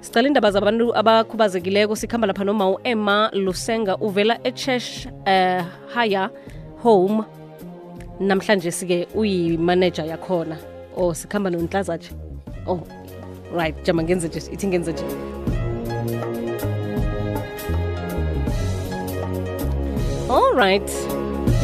[0.00, 6.30] sicala indaba zabantu abakhubazekileko sikhamba lapha noma u-emma lusenga uvela echesh uh, higher
[6.82, 7.24] home.
[8.20, 10.56] Namhlanje sike uyimaneja yakhona.
[10.96, 12.12] Oh sikhamba nonhlazatshe
[12.66, 12.80] oh
[13.56, 15.04] right jama ngenze nje ithi ngenze nje.
[20.30, 20.90] All right.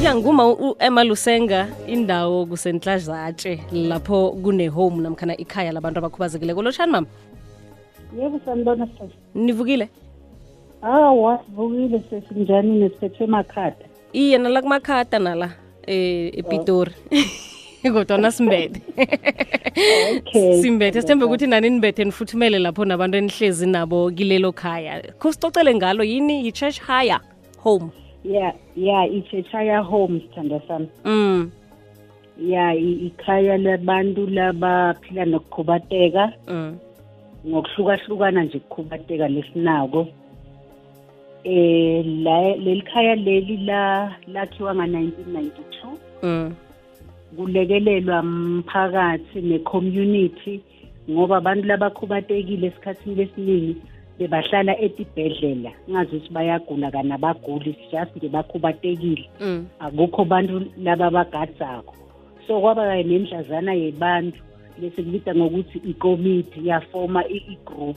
[0.03, 6.63] Yanguma u-emma lusenga indawo kusenhlazatshe lapho kune-home namkhana ikhaya labantu abakhubazekileko.
[6.63, 7.07] Lotshani mama
[8.19, 9.89] yebo sanibona sisi nivukile?
[10.81, 13.85] Hawa sivukile sesinjani nesiphethe emakhada.
[14.13, 15.51] Iye nala kumakhada nala
[15.87, 16.93] eh epitori.
[17.93, 18.81] Kodwana simbethe.
[20.63, 25.03] Simbethe sithembe ukuthi nani nibethe nifuthumele lapho nabantu enihlezi nabo kilelo khaya.
[25.19, 26.45] Khusicocele ngalo yini?
[26.45, 27.21] Yi-church higher
[27.59, 27.91] home.
[28.25, 30.89] Ya ya icheshaya home sithanda sami.
[31.05, 31.51] Mm.
[32.39, 36.79] Ya ikhaya labantu labaphila nokukhubateka mm.
[37.49, 40.09] Ngokuhlukahlukana nje ukukhubateka lesinako.
[41.45, 45.87] Eh la leli khaya leli la lakhiwa nga-1992
[46.23, 46.55] mm.
[47.37, 50.61] Kulekelelwa mphakathi ne-community
[51.11, 53.77] ngoba abantu labakhubatekile esikhathini lesiningi
[54.19, 55.71] bebahlala etibhedlela.
[55.91, 59.31] Ngazi ukuthi bayagula kanabaguli just nje bakhubatekile.
[59.41, 59.67] Mm.
[59.79, 61.95] Akukho bantu laba bagadzako
[62.47, 64.39] so kwaba kanye nemdlazana yebantu.
[64.79, 67.97] Bese kubita ngokuthi ikomiti yafoma i-group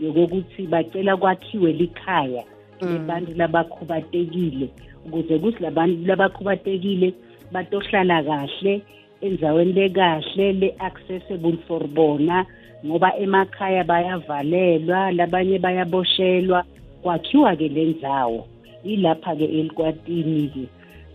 [0.00, 2.44] yokokuthi bacela kwakhiwe likhaya
[2.80, 4.68] lebantu labakhubatekile
[5.06, 7.14] ukuze kuthi labantu labakhubatekile
[7.52, 8.82] batohlala kahle
[9.20, 12.46] endaweni lekahle le-accessible for bona
[12.86, 16.64] ngoba emakhaya bayavalelwa labanye bayaboshelwa.
[17.02, 18.46] Kwakhiwa-ke le ndzawo
[18.84, 20.64] ilapha-ke elikwatini-ke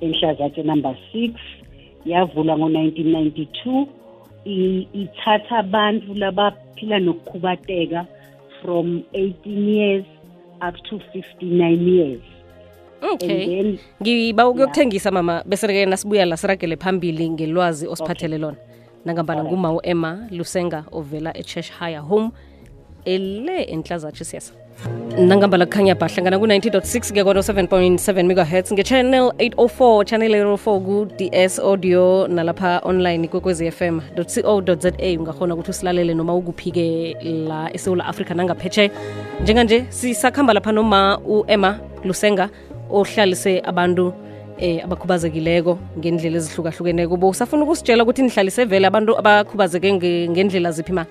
[0.02, 1.34] enhlazatshe number six
[2.06, 3.88] yavulwa ngo-1992 I-
[4.46, 8.06] ithatha abantu labaphila nokukhubateka
[8.62, 10.06] from 18 years
[10.62, 12.22] up to 59 years.
[13.02, 13.78] Okay.
[14.02, 15.44] Ngiba ukuyokuthengisa mama.
[15.46, 18.58] Bese-ke nasibuya la siragele phambili ngelwazi osiphathele lona
[19.06, 22.32] nangambala nguma u-emma lusenga ovela e-church higher home
[23.06, 24.54] ele enhlazatshe siyasa.
[25.18, 32.28] Nangambala kukhanya bha hlangana ku-90.6 ke kono 7.7 megahertz nge-channel 804 channel 804 ku-ds audio
[32.28, 38.92] nalapha online kwekwezi fm co za ungakhona ukuthi usilalele noma ukuphi-ke la esewula afrika nangaphetshe
[39.42, 42.50] njenganje sisakhamba lapha noma u-emma lusenga
[42.92, 44.14] ohlalise abantu
[44.58, 47.18] eh abakhubazekileko ngendlela ezihlukahlukeneko.
[47.18, 49.94] Bo usafuna ukusitshela ukuthi nihlalise vele abantu abakhubazeke
[50.32, 51.06] ngendlela ziphi ma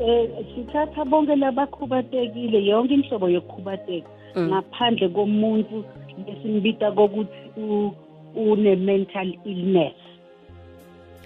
[0.00, 5.84] eh sithatha bonke labakhubatekile yonke inhlobo yokukhubateka ngaphandle komuntu
[6.26, 7.42] lesimbita kokuthi
[8.34, 9.94] une-mental illness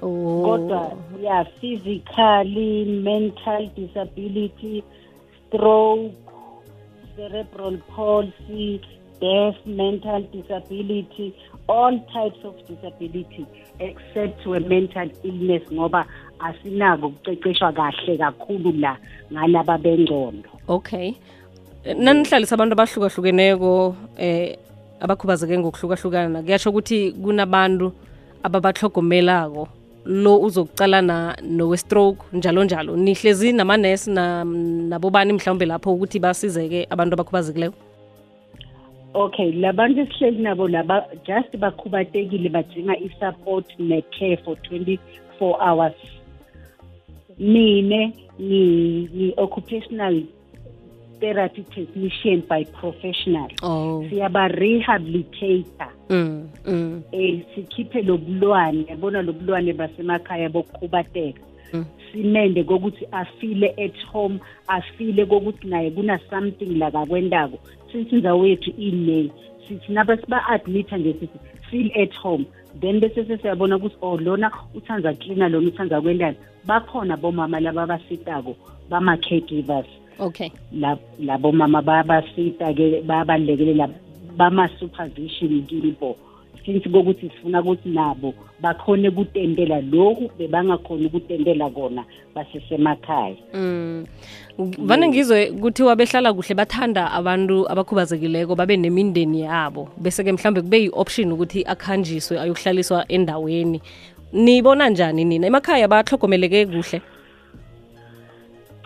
[0.02, 0.42] oh.
[0.44, 0.92] kodwa
[1.22, 4.84] ya physically mental disability
[5.46, 6.12] stroke
[7.16, 8.80] cerebral palsy
[9.20, 11.34] deaf mental disability
[11.68, 13.46] all types of disability
[13.78, 16.06] except we mental illness ngoba
[16.38, 18.96] asinako ukuceceshwa kahle kakhulu la
[19.32, 21.14] ngalaba bengcondo okay.
[21.96, 24.56] Nanihlalisa abantu abahlukahlukeneko eh
[25.00, 26.42] abakhubazeke ngokuhlukahlukana.
[26.42, 27.92] Kuyatsho ukuthi kunabantu
[28.42, 29.68] ababatlogomelako
[30.04, 32.96] lo uzokucalana nowe-stroke njalo njalo.
[32.96, 37.88] Nihlezi namanesi na, nabobani mhlawumbe lapho ukuthi basizeke abantu abakhubazekileko?
[39.14, 44.98] Okay labantu esihleli nabo laba just bakhubatekile badinga i-support ne-care for 24
[45.60, 45.94] hours.
[47.38, 50.22] Mine ngi-occupational
[51.20, 53.48] therapy technician by professional.
[53.62, 54.04] Oh.
[54.10, 61.40] Siyaba-rehabilitator mm, mm, um sikhiphe lobulwane yabona lobulwane basemakhaya bokukhubateka.
[61.72, 61.84] Mm.
[62.12, 69.31] simende kokuthi afile at home afile kokuthi naye kuna-something lakakwentako since indzawo yethu ine.
[69.69, 71.38] Sithi naba siba-admitha nje sithi
[71.71, 72.47] feel at home.
[72.81, 78.56] Then bese sesiyabona ukuthi oh lona uthanza klina lona uthanza kwentani bakhona bomama laba basitako
[78.91, 79.87] bama-caregivers.
[80.19, 80.50] Okay.
[80.73, 83.88] La- labo mama bayabasita-ke bayabalekelela
[84.37, 86.17] bama-supervision kibo
[86.69, 92.05] since kokuthi sifuna ukuthi nabo bakhone ukutendela lokhu bebangakhoni ukutendela kona
[92.35, 93.37] basesemakhaya.
[93.55, 94.06] Mm.
[94.79, 99.88] vane ngizwe kuthiwa behlala kuhle bathanda abantu abakhubazekileko babe nemindeni yabo.
[99.97, 103.81] Bese-ke mhlawumbe kube yi-option ukuthi akhanjiswe ayokuhlaliswa endaweni.
[104.32, 105.47] Nibona njani nina?
[105.47, 107.00] Emakhaya bahlogomeleke kuhle?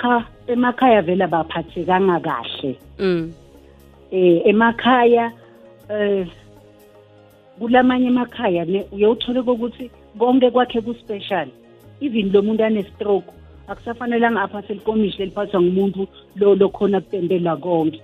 [0.01, 2.79] Cha emakhaya vele abaphathekanga kahle.
[2.99, 3.33] Mm.
[4.13, 5.33] eh emakhaya
[5.89, 6.27] eh
[7.63, 11.47] kulamanye emakhaya ne uyowuthole kokuthi konke kwakhe ku-special.
[12.01, 13.31] Even lo muntu ane-stroke
[13.69, 16.07] akusafanelanga aphase likomishi leliphathwa ngumuntu
[16.37, 18.01] lo lokhona kutendela konke.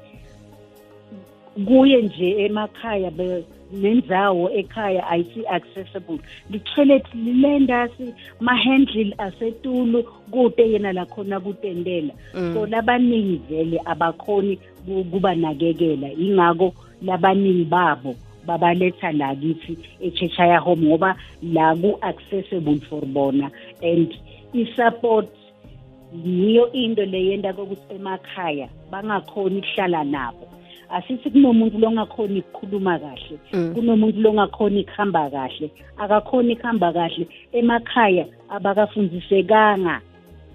[1.67, 6.19] Kuye nje emakhaya be- nendzawo ekhaya ayisi accessible.
[6.51, 12.15] Li-toilet lilendasi ma-handle asetulu kude yena lakhona kutendela
[12.55, 14.57] so labaningi vele abakhoni
[14.87, 16.13] ku- kubanakekela.
[16.13, 16.73] Ingako
[17.03, 18.15] labaningi babo
[18.47, 23.51] babaletha la kithi e-cheshire home ngoba la ku-accessible for bona
[23.83, 24.15] and
[24.55, 25.29] i-support
[26.25, 30.49] yiyo into leyenda kokuthi emakhaya bangakhoni ukuhlala nabo
[30.91, 33.75] asithi kunomuntu longakhoni ukukhuluma kahle Mm.
[33.75, 40.01] kunomuntu longakhoni ukuhamba kahle akakhoni ukuhamba kahle emakhaya abakafundisekanga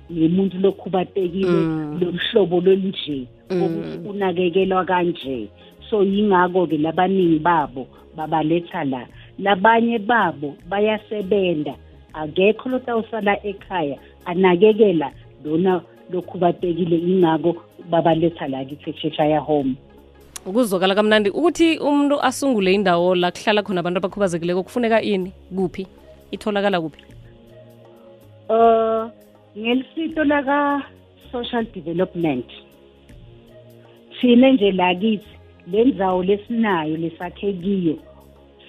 [0.09, 2.00] nemuntu lokhubatekile Mm.
[2.01, 3.62] lomhlobo lolunje Mm.
[3.63, 5.47] ukuthi unakekelwa kanje
[5.89, 9.07] so yingako-ke labaningi babo babaletha la.
[9.39, 11.74] Labanye babo bayasebenza
[12.13, 15.12] akekho lotawusala ekhaya anakekela
[15.45, 15.81] lona
[16.12, 17.56] lokhubatekile ingako
[17.89, 19.75] babaletha la kithi e-cheshire home
[20.45, 25.31] ukuzokala kamnandi ukuthi umuntu asungule indawo la kuhlala khona abantu abakhubazekileko kufuneka ini?
[25.56, 25.88] Kuphi?
[26.31, 27.01] Itholakala kuphi?
[28.50, 29.07] Uh
[29.57, 30.83] ngelisito laka
[31.31, 32.45] social development.
[34.19, 35.33] Thina nje lakithi
[35.71, 37.98] lendzawo lesinayo lesakhe kiyo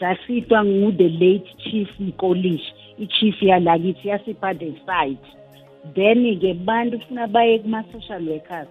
[0.00, 5.26] sasitwa ngu the late chief Mkolishi ichief yalakithi yasipha the site.
[5.94, 8.68] Then ke bantu funa baye kuma social workers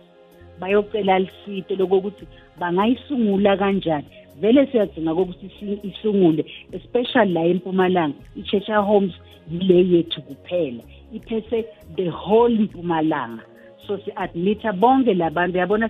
[0.60, 2.28] bayocela lisito lokuthi
[2.60, 4.06] bangayisungula kanjani.
[4.40, 9.14] Vele siyadinga ukuthi si- isungule especially la eMpumalanga iChurch Homes
[9.52, 10.84] yile yethu kuphela.
[11.14, 11.66] Iphethe
[11.96, 13.42] the whole Mpumalanga.
[13.88, 15.90] So si-admita bonke labantu yabona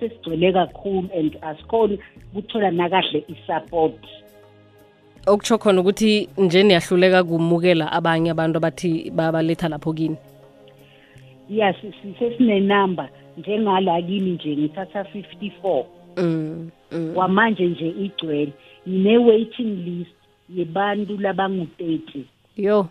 [0.00, 1.98] sesigcwele kakhulu and asikhoni
[2.34, 3.94] ukuthola nakahle i-support.
[5.26, 10.16] Okutsho khona ukuthi nje niyahluleka kumukela abanye abantu abathi babaletha lapho kini?
[11.48, 13.08] Si- sesinenamba
[13.38, 15.84] njengala kimi nje ngithatha 54
[16.16, 17.12] mm, mm.
[17.14, 18.52] kwamanje nje igcwele
[18.88, 20.10] ngine-waiting list
[20.54, 22.22] yebantu labangu-30
[22.56, 22.88] yo.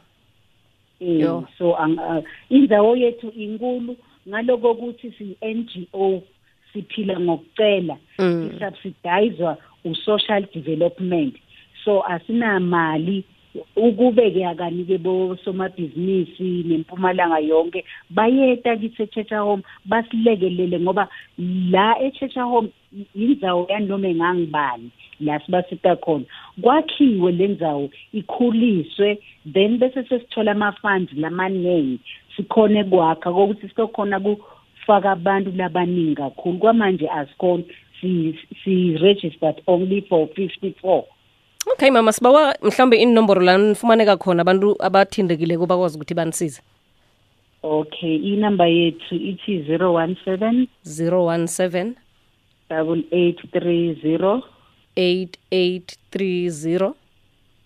[1.00, 1.48] Eh, Yo.
[1.58, 3.96] so uh, indzawo yethu inkulu
[4.30, 6.22] ngaloko ukuthi si-NGO
[6.74, 8.50] siphila ngokucela Mm.
[8.56, 11.36] isubsidizwa u-social development.
[11.86, 13.24] So asinamali
[13.76, 21.08] ukube-ke akanike bosomabhizinisi nempumalanga yonke bayeta kithi e-churcher home basilekelele ngoba
[21.72, 22.70] la e-churcher home
[23.16, 26.26] indzawo yanoma engangibani la sibasita khona.
[26.62, 29.20] Kwakhiwe le ndzawo ikhuliswe
[29.54, 32.00] then bese sesithola ama-funds lamaningi
[32.38, 33.32] sikhone kwakha.
[33.32, 34.20] Kokuthi sizokhona
[34.90, 36.58] kufaka abantu labaningi kakhulu.
[36.58, 37.66] Kwamanje asikhoni
[38.02, 41.04] si- si-registered only for 54
[41.72, 46.62] okay mama sibawa mhlawumbe inomboro la nifumaneka khona abantu abathindekileko bakwazi ukuthi banisize.
[47.64, 51.94] Okay inamba yethu ithi 017 017
[52.70, 54.42] 8830
[54.98, 56.94] 8830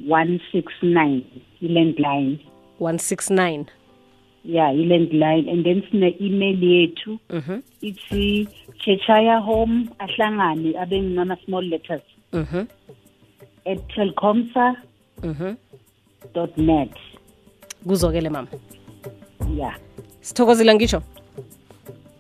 [0.08, 1.22] 169
[1.62, 2.38] i-landline.
[2.80, 3.66] 169
[4.44, 5.50] yeah i-landline.
[5.52, 7.62] And then sine-email yethu mhm.
[7.82, 8.48] ithi
[8.84, 12.06] chechaya home ahlangane abe ngama-small letters.
[12.34, 12.68] Mhm.
[13.66, 14.76] At telcomsa
[15.24, 15.58] mhm.
[16.34, 16.96] Dot net.
[17.88, 18.48] Kuzokele mama.
[19.58, 19.76] Ya
[20.22, 21.02] sithokozile ngisho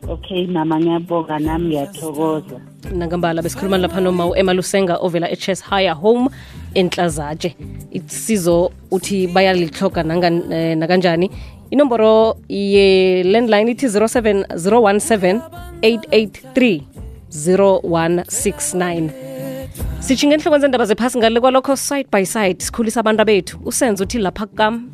[0.07, 2.59] okay mama ngiyabonga nami ngiyathokoza.
[2.91, 6.29] Nangambala besikhuluma lapha noma u-emma lusenga ovela e-chess higher home
[6.75, 7.55] enhlazatshe.
[7.91, 11.29] Isizo uthi bayalihloga eh, nakanjani
[11.73, 15.41] inomboro ye-landline ithi 07 017
[15.81, 16.81] 883
[17.29, 19.09] 0169
[19.99, 24.45] sitshinge enhlokweni zendaba zephasi ngale kwalokho side by side sikhulisa abantu bethu usenze uthi lapha
[24.45, 24.93] kam